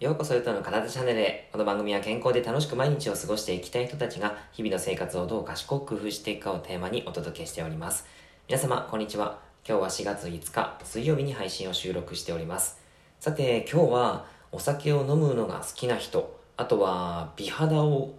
[0.00, 1.50] ようこそゆとの体チャンネルへ。
[1.52, 8.06] この番組は健康で楽しく毎日を過ごしていきたい人たちが日々の生活をどう賢く工夫していくかをテーマにお届けしております。
[8.48, 9.40] 皆様、こんにちは。
[9.68, 12.80] 今日は4月5日水曜日に配信を収録しております。
[13.20, 18.14] さて、今日はお酒を飲むのが好きな人、あとは美肌を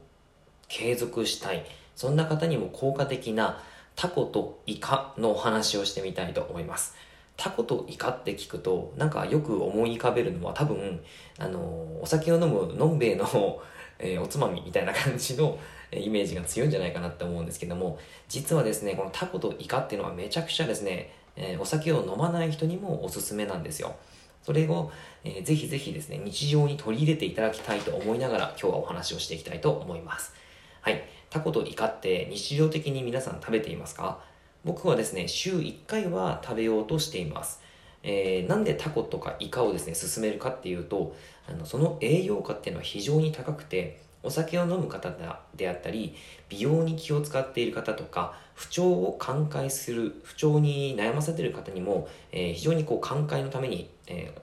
[0.67, 3.59] 継続したい、そんな方にも効果的な
[3.95, 6.93] タコとイカのお話をしてみたいと思います。
[7.41, 11.01] タコとイカって聞くと、なんかよく思い浮かべるのは多分、
[11.39, 11.59] あの、
[11.99, 13.25] お酒を飲むのんべえの
[13.97, 15.57] えー、おつまみみたいな感じの
[15.91, 23.95] えイメージが強いんじゃないかなって思うんですけども、実はですね、このタコとイカっていうのはめちゃくちゃですね、えー、お酒を飲まない人にもおすすめなんですよ。
[24.43, 24.91] それを、
[25.23, 30.33] えー、ぜひぜひですね、日常に取り入れていただきたいと思いながら今日はお話をしていきたいと思います。
[30.81, 31.03] はい。
[31.31, 34.30] タコとイカって日常的に皆さん食べていますか？
[34.63, 37.61] 僕はですね、週1回は食べようとしています。
[38.03, 41.15] えー、なんでタコとかイカをですね、勧めるかっていうと、
[41.47, 45.11] あのその栄養価っていうのは非常に高くて、お酒を飲む方
[45.55, 46.15] であったり、
[46.49, 54.41] 美容に気を使っている方とか、不調を寛解する、不調に悩ませている方にも、えー、非常にこう寛解のために、えー、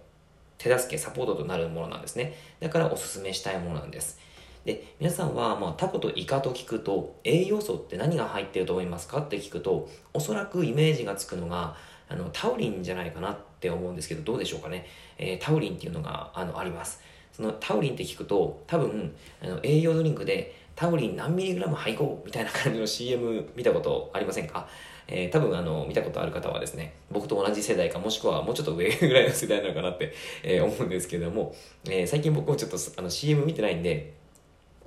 [0.58, 2.34] 手助け、サポートとなるものなんですね。
[2.58, 4.18] だからお勧めしたいものなんです。
[4.64, 11.76] で、皆さんは、まあ、タコとイカと聞くと、栄養素って何が入ってると思いますかって聞くと、おそらくイメージがつくのが、
[12.08, 14.86] あの、タウリンじゃないかなって思うんですけど、どうでしょうかね。
[15.18, 17.00] えー、タウリンっていうのが、あの、あります。
[17.32, 24.68] そのタウリンって聞くと、多分、あの、栄養ドリンクで、タウリン何ミリグラム配合みたいな感じの CM 見たことありませんか？
[25.08, 30.12] えー、多分あの、見たことある方はですね、僕と同じ世代か、もしくはもうちょっと上ぐらいの世代なのかなって、
[30.44, 31.52] えー、思うんですけども、
[31.86, 34.17] えー、最近僕もちょっとあの CM 見てないんで、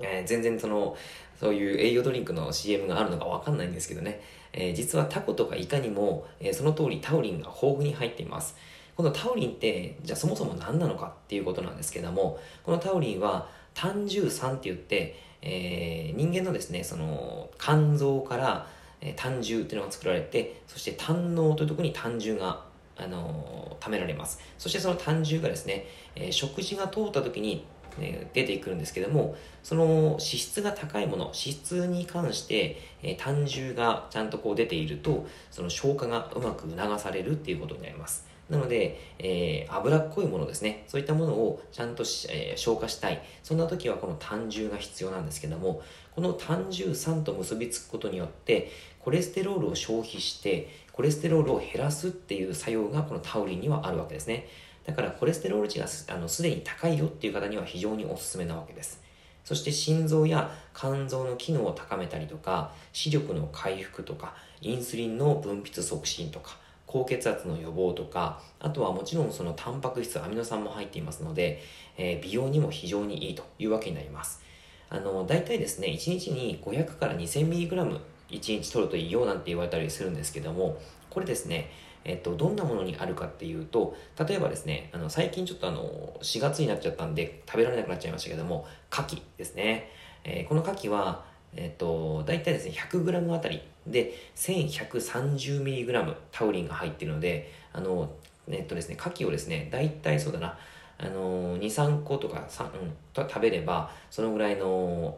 [0.03, 0.95] えー、全然その、
[1.39, 4.21] そういう栄養ドリンクの CM があるのかわかんないんですけどね、
[4.53, 8.55] えー、実はタコとかイカにも、えー、その通りタウリンが豊富に入っています。
[8.95, 18.67] このタウリンって、じゃあそもそも何なのかっていうことなんですけども、このタウリンは単重酸って言って、えー、人間のですね、その肝臓から、
[18.99, 22.63] えー、単重っていうのが作られて、そして胆のというところに単重が
[22.97, 24.39] あのー、貯められます。
[24.57, 27.65] そしてその単重がですね、えー、食事が通った時に
[27.99, 38.31] え出てくるんですけども、その脂質が高いもの、脂質に関して、え単重がちゃんとこう出ていると、その消化がうまく促されるっていうことになります。
[38.51, 40.83] なので、えー、脂っこいものですね。
[40.87, 43.21] そういったものをちゃんと、えー、消化したい。
[43.43, 45.81] そんな時はこの単重が必要なんですけども、
[46.13, 48.69] この単重酸と結びつくことによって、
[48.99, 54.47] コレステロールを消費して、コレステロールを減らすっていう作用がこのタウリンにはあるわけですね。
[54.85, 59.01] だからコレステロール値があのすでに高いよっていう方には非常におすすめなわけです。
[59.43, 71.61] そして心臓や肝臓の機能を高めたりとか、視力の回復とか、インスリンの分泌促進とか、高血圧の予防とか、あとはもちろんそのタンパク質、アミノ酸も入っていますので、
[71.97, 74.41] えー、美容にも非常にいいというわけになります。
[74.89, 77.99] あの、大体ですね、1日に500から 2000mg
[78.29, 80.77] 1日取るといいよなんて言われたりするんですけども、
[81.09, 81.71] これですね、
[82.03, 83.95] えっと、どんなものにあるかっていうと、
[84.27, 89.89] 例えばですね、あの、最近ちょっとあの、4月になっちゃったんで、食べられなくなっちゃいましたけども、牡蠣ですね。
[90.23, 91.25] えー、この牡蠣は、
[91.55, 98.09] えっと、大体ですね、100g あたりで 1130mg タウリンが入っているので、あの、
[98.49, 100.57] えっとですね、牡蠣をですね、大体そうだな、
[100.97, 105.17] あの、2、3個とか3、うん、食べれば、そのぐらいの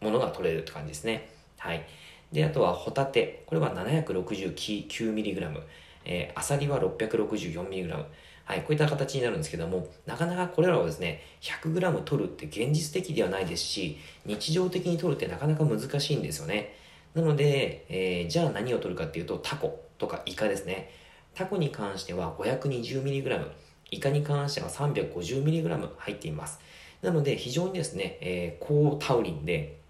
[0.00, 1.28] ものが取れるって感じですね。
[1.58, 1.84] はい。
[2.32, 3.44] で、あとはホタテ。
[3.46, 5.62] これは 769mg。
[6.04, 8.04] えー、アサリは 664mg。
[8.44, 16.74] はい、こういった形になるんですけども、なかなかこれらをですね、100g 取るって現実的ではないですし、日常的に取るってなかなか難しいんですよね。
[17.14, 20.90] なので、えー、じゃあ何を取るかっていうと、タコとかイカですね。
[21.34, 23.50] タコに関しては 520mg、
[23.90, 26.58] イカに関しては 350mg 入っています。
[27.02, 29.81] なので、非常にですね、えー、高タウリンで、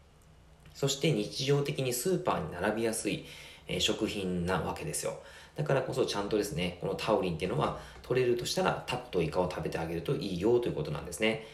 [0.75, 3.25] そして日常的にスーパーに並びやすい、
[3.69, 5.19] え、食品なわけですよ。
[5.57, 11.47] だからこそちゃんとですね、このタウリンっていうのは取れるとしたらタコとイカを食べてあげるといいよということなんですね。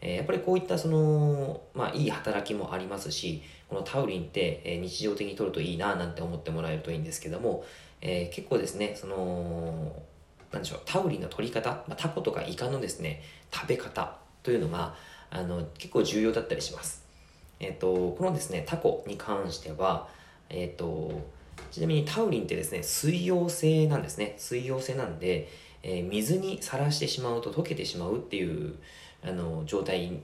[0.00, 7.64] え、やっぱりこういったその、まあいい働きもありますし、このタウリンって、え、日常的に取るといいななんて思ってもらえるといいんですけども、
[8.00, 10.02] えー、結構ですね、その、
[10.52, 13.22] なんでしょう、タウリンの取り方、まあ、タコとかイカのですね、
[13.52, 14.94] 食べ方というのが、
[15.30, 17.05] あの、結構重要だったりします。
[17.60, 20.08] えっ、と、このですね、タコに関しては、
[20.48, 21.22] えっ、と、
[21.70, 24.34] ちなみにタウリンってですね、水溶性なんですね。
[24.38, 25.48] 水溶性なんで、
[25.82, 28.76] えー、水にさらしてしまうと溶けてしまうっていう、
[29.22, 30.20] あの、状態、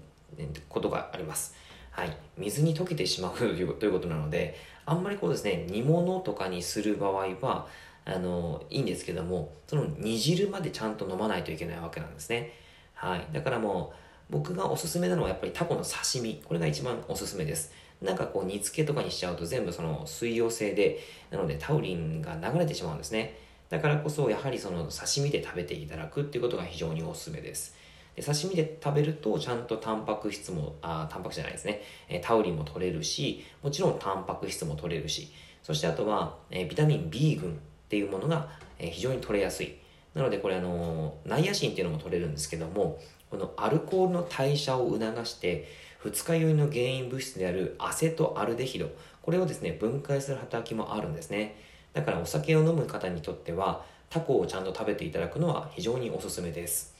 [0.68, 1.54] ことがあります。
[1.90, 2.16] はい。
[2.38, 4.56] 水に溶けてしまう ということなので、
[4.86, 7.66] あんまりこうですね、煮物とかにする場合は、
[8.04, 12.52] あの、いいんですけども、その煮汁までちゃんと飲まないといけないわけなんですね。
[12.94, 13.26] はい。
[13.32, 13.96] だからもう、
[14.32, 16.42] 僕がおすすめなのはやっぱりタコの刺身。
[16.42, 17.70] これが一番おすすめです。
[18.00, 21.00] なんかこう煮付けとかにしちゃうと全部その水溶性で、
[21.30, 23.36] なのでタウリンが流れてしまうんですね。
[23.68, 27.76] だからこそやはりその刺身で食べていただくっていうことが非常におすすめです。
[28.16, 31.82] で刺身で食べるとちゃんとタンパク質も、あ、タンパクじゃないですね。
[32.08, 35.30] えタウリンも取れるし、もちろんタンパク質も取れるし、
[35.62, 37.54] そしてあとは、えビタミン B 群っ
[37.90, 38.48] ていうものが、
[38.78, 39.81] え非常に取れやすい。
[40.14, 42.98] なのでこれあの、ナイアシンっていうのも取れるんですけども、
[43.30, 45.68] このアルコールの代謝を促して、
[45.98, 48.90] 二日酔いの原因物質であるアセトアルデヒド、
[49.22, 51.56] これをですね、分解する働きもあるんですね。
[51.92, 56.94] だからお酒を飲む方にとっては、タコをちゃんと食べていただくのは非常におすすめです。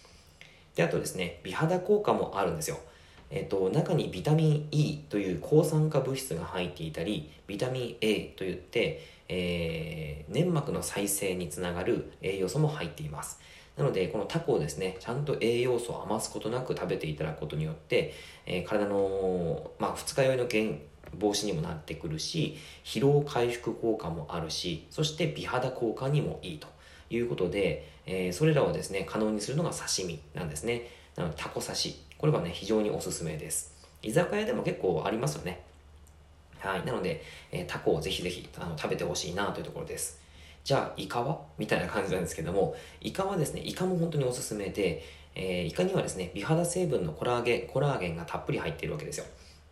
[0.75, 2.79] で、あとですね、美肌効果もあるんですよ。
[3.35, 13.41] えっと、中にビタミン E という抗酸化物質が入っていたり、ビタミン A といって、えー、粘膜の再生につながる栄養素も入っています。
[13.79, 18.13] なので、このタコをですね、ちゃんと栄養素を余すことなく食べていただくことによって、
[18.45, 20.65] えー、体の、まあ、二日酔いの原
[21.19, 26.69] 防止にもなってくるし、疲労回復効果もあるし、そして美肌効果にもいいと
[27.09, 30.91] いうことで、えー、それらをですね、可能にするのが刺身なんですね。
[31.17, 32.03] なので、タコ刺し。
[32.23, 33.73] これはね、非常におすすめです。
[34.01, 35.61] 居酒屋でも結構ありますよね。
[36.61, 36.87] はい。
[36.87, 37.21] なので、
[37.51, 40.21] えー、タコをぜひぜひあの食べてほしいなというところです。
[40.63, 41.41] じゃあ、イカは？
[41.59, 45.03] みたいな感じなんですけども、イカはですね、イカも本当におすすめで、
[45.35, 49.25] えー、イカにはですね、美肌成分のコラーゲン、コラーゲンがたっぷり入っているわけですよ。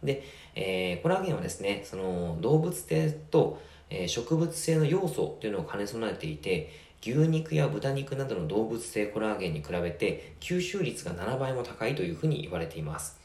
[0.03, 0.25] で、
[0.57, 6.73] えー、コラーゲンはですね、その動物性と、えー、植物性の要素というのを兼ね備えていて、
[7.03, 13.19] 牛肉や豚肉などの動物性コラーゲンに比べて吸収率が7倍も高いというふうに言われています。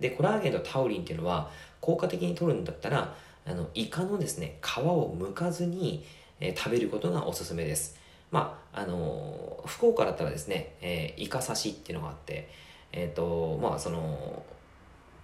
[0.00, 1.50] で、コラーゲンとタウリンっていうのは
[1.80, 3.14] 効果的に取るんだったら、
[3.46, 6.04] あの、イカのですね、皮を剥かずに、
[6.40, 7.98] えー、食べることがおすすめです。
[8.30, 12.48] まあ、あのー、福岡だったらですね、えー、イカ刺しっていうのがあって、
[12.92, 14.42] えっ、と、まあ、その、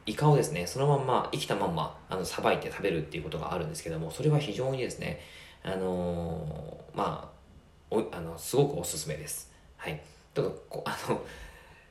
[0.07, 5.21] イカをですね、そのまんま、生きたまんま、あの、さばいて食べるっていうことがあるんですけども、それは非常にですね、
[5.63, 7.35] あのまあ、
[7.91, 9.51] おあのすごくおすすめです。
[9.79, 10.03] はい。
[10.35, 11.23] ちょっとあの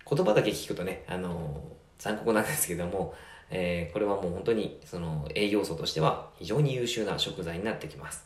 [0.10, 1.63] 言葉だけ聞くとね、あの
[1.98, 3.15] 残酷なんですけども、
[3.50, 8.25] えー、これはもう本当にその栄養素としては非常に優秀な食材になってきます。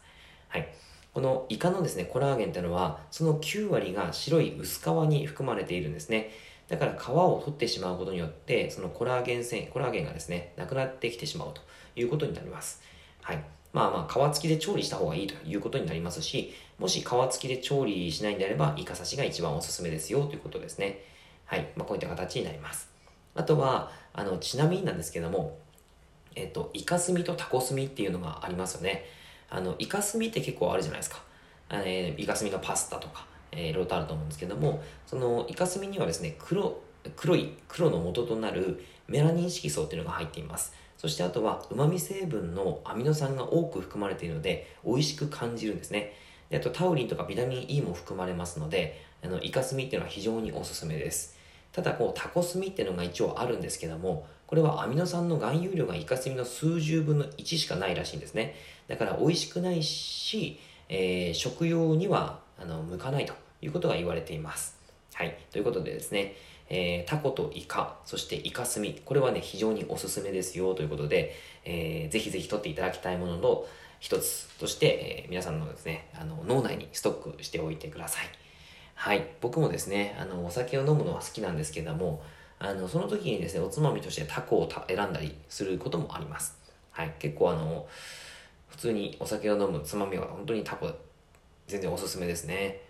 [0.49, 0.67] はい。
[1.13, 6.31] このイカのですね、コラーゲンっていうのは、その9割が白い薄皮に含まれているんですね。
[6.67, 11.61] だから皮を取ってしまうことによって、そのコラーゲン繊維、コラーゲンがですね、なくなってきてしまうと
[11.95, 12.81] いうことになります。
[13.21, 13.43] はい。
[13.73, 21.03] まあまあ、皮付きで調理した方がいいということになりますし、もし皮付きで調理しないんであれば、イカ刺しが一番おすすめですよということですね。
[21.45, 21.67] はい。
[21.75, 22.89] まあ、こういった形になります。
[23.35, 25.57] あとは、あの、ちなみになんですけども、
[26.35, 29.05] えっと、イカスミとタコスミっていうのがありますよね。
[29.49, 31.21] あの、イカスミって結構あるじゃないですか。
[31.69, 33.25] えー、イカスミのパスタとか、
[33.57, 36.79] えー、いろいろとあると思うんですけども、そのイカスミにはですね、黒、
[37.15, 40.73] 黒い、黒の元となるメラニン色素っていうのが入っています。
[40.95, 46.13] そしてあとは旨味成分のアミノ酸が多く含まれているので美味しく感じるんですね。
[46.49, 51.35] であとタウリンとかビタミン E も含まれますので、あのイカスミっていうのは非常におすすめです。
[51.71, 58.55] ただこうタコスミっていうのが一応あるんですけども、これはアミノ酸の含有量がイカスミの数十分の1しかないらしいんですね。
[58.87, 60.59] だから美味しくないし、
[60.89, 64.77] えー、食用にはあの向かないということが言われています。
[65.13, 65.37] はい。
[65.51, 66.35] ということでですね、
[66.69, 71.33] えー、タコとイカ、そしてイカスミ、これはね、非常におすすめですよということで、
[71.65, 73.65] えー、ぜひぜひ取っていただきたいものの
[73.99, 78.25] 一つとして、えー、皆さんのですね、あの、脳内にストックしておいてください。
[78.95, 79.27] はい。
[79.41, 82.21] 僕もですね、あの、お酒を飲むのは好きなんですけども、
[82.59, 86.57] あの、その時にですね、おつまみとしてタコを選んだりすることもあります。
[86.91, 87.13] はい。
[87.19, 87.87] 結構あの、
[88.67, 90.91] 普通にお酒を飲むつまみは本当にタコ、
[91.67, 92.81] 全然おすすめですね。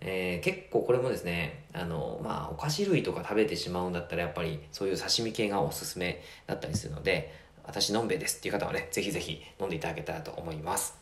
[0.00, 10.96] えー、結構これもですね、あの、まあ、お菓子類とか食べてしまうんだったら、やっぱりそういう刺身系がおすすめだったりするので、私のんべえですっていう方はね、ぜひぜひ飲んでいただけたらと思います。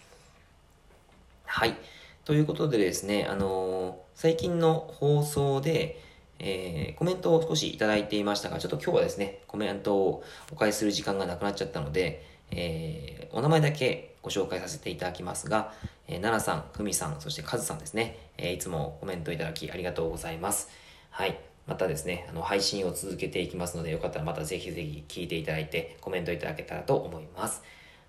[1.45, 1.77] はい。
[2.25, 6.03] ということでですね、あのー、最近の放送で、
[6.39, 15.73] えー、コメントを少しいただいていましたが、ちょっと今日はですね、コメントをお返しする時間がなくなっちゃったので、えー、お名前だけご紹介させていただきますが、
[16.09, 20.69] えー、奈々さん、ふみさん、そしてカズさんですね、えー、いつもコメントいただきありがとうございます。
[21.11, 21.39] はい。
[21.67, 27.63] またですね、あの、配信を続けていきますので、よかったらまたぜひぜひ聞いていただいて、コメントいただけたらと思います。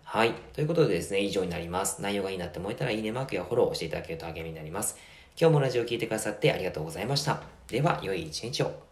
[0.04, 0.32] はい。
[0.54, 2.02] ということでですね、以上になります。
[2.02, 4.98] 内容がいいなって思えたら、いいねマークやフォローしていただけると励みになります。
[5.40, 7.42] 今日もラジオを聴いてくださってありがとうございました。
[7.68, 8.87] では、良い一日を。